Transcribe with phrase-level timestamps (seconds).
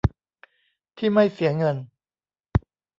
[0.97, 1.77] ที่ไม่เสียเงิน